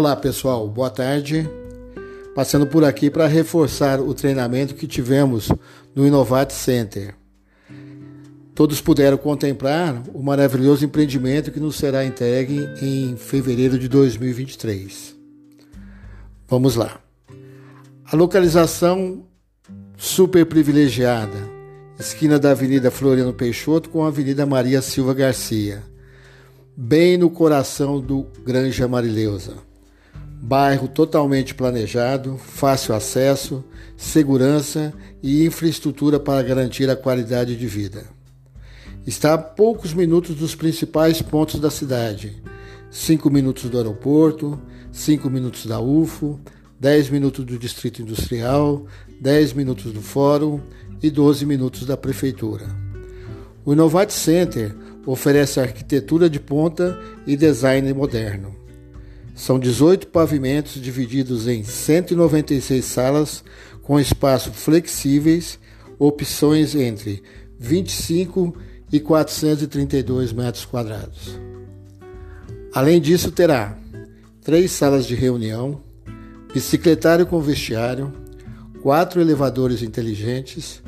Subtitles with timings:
[0.00, 1.46] Olá pessoal, boa tarde.
[2.34, 5.52] Passando por aqui para reforçar o treinamento que tivemos
[5.94, 7.14] no Innovate Center.
[8.54, 15.14] Todos puderam contemplar o maravilhoso empreendimento que nos será entregue em fevereiro de 2023.
[16.48, 16.98] Vamos lá.
[18.10, 19.26] A localização
[19.98, 21.36] super privilegiada,
[21.98, 25.82] esquina da Avenida Floriano Peixoto com a Avenida Maria Silva Garcia,
[26.74, 29.68] bem no coração do Granja Marileusa
[30.42, 33.62] Bairro totalmente planejado, fácil acesso,
[33.94, 34.90] segurança
[35.22, 38.04] e infraestrutura para garantir a qualidade de vida.
[39.06, 42.42] Está a poucos minutos dos principais pontos da cidade:
[42.90, 44.58] 5 minutos do aeroporto,
[44.90, 46.40] 5 minutos da UFO,
[46.80, 48.86] 10 minutos do Distrito Industrial,
[49.20, 50.58] 10 minutos do Fórum
[51.02, 52.64] e 12 minutos da Prefeitura.
[53.62, 58.59] O Innovate Center oferece arquitetura de ponta e design moderno
[59.34, 63.44] são 18 pavimentos divididos em 196 salas
[63.82, 65.58] com espaços flexíveis,
[65.98, 67.22] opções entre
[67.58, 68.56] 25
[68.92, 71.38] e 432 metros quadrados.
[72.72, 73.76] Além disso, terá
[74.42, 75.80] três salas de reunião,
[76.52, 78.12] bicicletário com vestiário,
[78.82, 80.82] quatro elevadores inteligentes,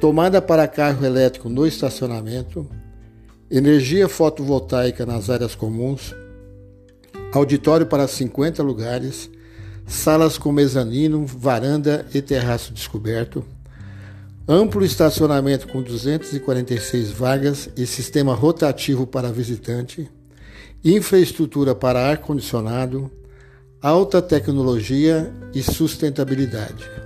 [0.00, 2.68] tomada para carro elétrico no estacionamento,
[3.50, 6.14] energia fotovoltaica nas áreas comuns,
[7.38, 9.30] auditório para 50 lugares,
[9.86, 13.44] salas com mezanino, varanda e terraço descoberto,
[14.46, 20.08] amplo estacionamento com 246 vagas e sistema rotativo para visitante,
[20.84, 23.10] infraestrutura para ar-condicionado,
[23.80, 27.03] alta tecnologia e sustentabilidade.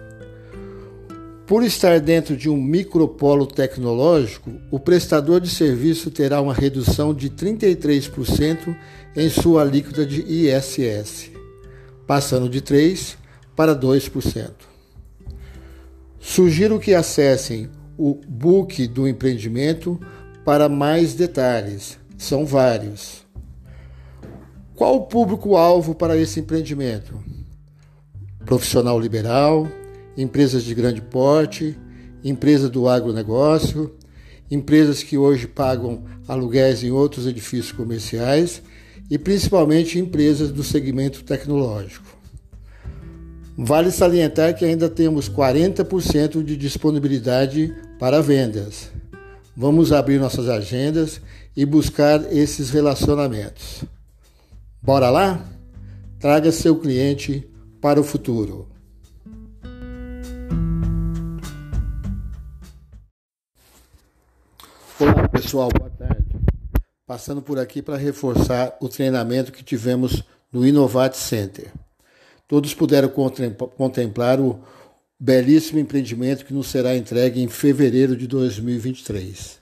[1.48, 7.30] Por estar dentro de um micropolo tecnológico, o prestador de serviço terá uma redução de
[7.30, 8.76] 33%
[9.16, 11.30] em sua alíquota de ISS,
[12.06, 13.16] passando de 3%
[13.56, 14.50] para 2%.
[16.20, 19.98] Sugiro que acessem o book do empreendimento
[20.44, 23.26] para mais detalhes, são vários.
[24.74, 27.18] Qual o público-alvo para esse empreendimento?
[28.44, 29.66] Profissional liberal,
[30.18, 31.78] empresas de grande porte,
[32.24, 33.94] empresas do agronegócio,
[34.50, 38.60] empresas que hoje pagam aluguéis em outros edifícios comerciais
[39.08, 42.18] e principalmente empresas do segmento tecnológico.
[43.56, 48.90] Vale salientar que ainda temos 40% de disponibilidade para vendas.
[49.56, 51.20] Vamos abrir nossas agendas
[51.56, 53.84] e buscar esses relacionamentos.
[54.82, 55.44] Bora lá?
[56.20, 57.48] Traga seu cliente
[57.80, 58.77] para o futuro.
[65.40, 66.24] Pessoal, boa tarde.
[67.06, 71.72] Passando por aqui para reforçar o treinamento que tivemos no Innovate Center.
[72.46, 74.60] Todos puderam contemplar o
[75.18, 79.60] belíssimo empreendimento que nos será entregue em fevereiro de 2023.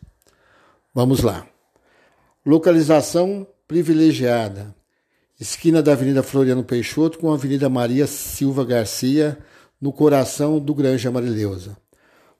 [0.95, 1.47] Vamos lá.
[2.45, 4.75] Localização privilegiada.
[5.39, 9.37] Esquina da Avenida Floriano Peixoto com a Avenida Maria Silva Garcia,
[9.79, 11.77] no coração do Granja Marileusa.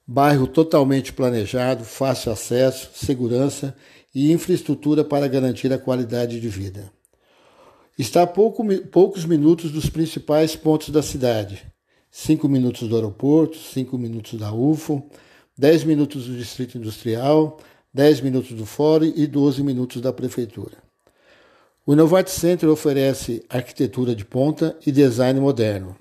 [0.09, 3.77] Bairro totalmente planejado, fácil acesso, segurança
[4.15, 6.93] e infraestrutura para garantir a qualidade de vida.
[7.99, 11.67] Está a pouco, poucos minutos dos principais pontos da cidade.
[12.09, 15.11] Cinco minutos do aeroporto, cinco minutos da UFO,
[15.59, 17.59] dez minutos do Distrito Industrial,
[17.93, 20.79] dez minutos do Fórum e doze minutos da Prefeitura.
[21.85, 25.97] O Innovate Center oferece arquitetura de ponta e design moderno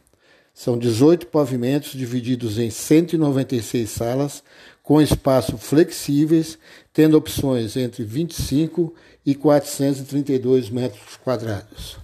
[0.56, 4.42] são 18 pavimentos divididos em 196 salas,
[4.82, 6.58] com espaços flexíveis,
[6.94, 8.94] tendo opções entre 25
[9.26, 11.98] e 432 metros quadrados.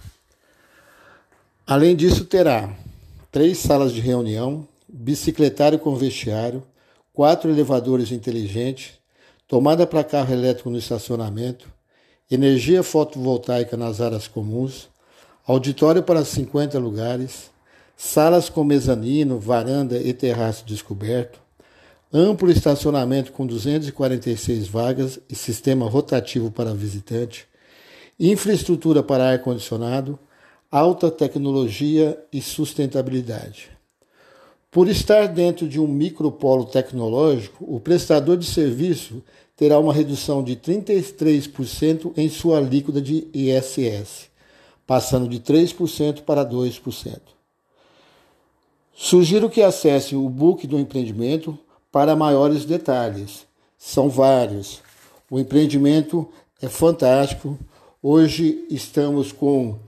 [1.66, 2.76] Além disso, terá
[3.30, 6.62] três salas de reunião, bicicletário com vestiário,
[7.10, 8.98] quatro elevadores inteligentes,
[9.48, 11.68] tomada para carro elétrico no estacionamento,
[12.30, 14.88] energia fotovoltaica nas áreas comuns,
[15.46, 17.51] auditório para 50 lugares,
[18.04, 21.40] salas com mezanino, varanda e terraço descoberto,
[22.12, 27.46] amplo estacionamento com 246 vagas e sistema rotativo para visitante,
[28.18, 30.18] infraestrutura para ar-condicionado,
[30.68, 33.70] alta tecnologia e sustentabilidade.
[34.68, 39.22] Por estar dentro de um micropolo tecnológico, o prestador de serviço
[39.56, 44.28] terá uma redução de 33% em sua alíquota de ISS,
[44.84, 47.41] passando de 3% para 2%.
[48.94, 51.58] Sugiro que acesse o book do empreendimento
[51.90, 53.46] para maiores detalhes.
[53.78, 54.80] São vários.
[55.30, 56.28] O empreendimento
[56.60, 57.58] é fantástico.
[58.02, 59.78] Hoje estamos com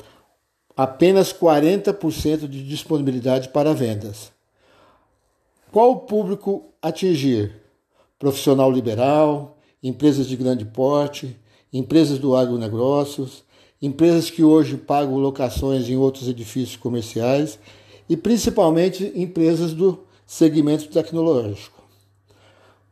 [0.76, 4.32] apenas 40% de disponibilidade para vendas.
[5.70, 7.52] Qual o público atingir?
[8.18, 11.36] Profissional liberal, empresas de grande porte,
[11.72, 13.44] empresas do agronegócios,
[13.82, 17.58] empresas que hoje pagam locações em outros edifícios comerciais
[18.08, 21.82] e principalmente empresas do segmento tecnológico.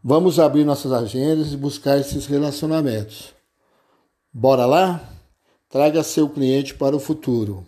[0.02, 3.32] Vamos abrir nossas agendas e buscar esses relacionamentos.
[4.32, 5.00] Bora lá?
[5.68, 7.64] Traga seu cliente para o futuro.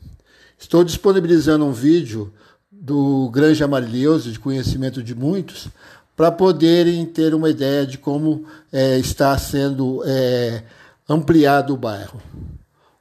[0.59, 2.33] Estou disponibilizando um vídeo
[2.71, 5.69] do Granja Amarilhoso, de conhecimento de muitos,
[6.17, 10.63] para poderem ter uma ideia de como é, está sendo é,
[11.09, 12.21] ampliado o bairro.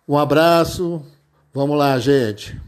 [0.07, 1.01] Um abraço,
[1.54, 2.60] vamos lá, gente.